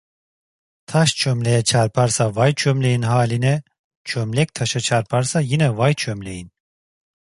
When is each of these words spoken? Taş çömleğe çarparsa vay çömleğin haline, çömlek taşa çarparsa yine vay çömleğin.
Taş 0.87 1.15
çömleğe 1.15 1.63
çarparsa 1.63 2.35
vay 2.35 2.55
çömleğin 2.55 3.01
haline, 3.01 3.63
çömlek 4.03 4.53
taşa 4.53 4.79
çarparsa 4.79 5.39
yine 5.41 5.77
vay 5.77 5.93
çömleğin. 5.93 6.51